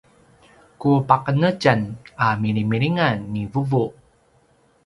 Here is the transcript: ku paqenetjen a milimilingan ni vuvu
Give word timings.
ku 0.81 0.91
paqenetjen 1.09 1.81
a 2.25 2.27
milimilingan 2.41 3.15
ni 3.33 3.41
vuvu 3.51 3.83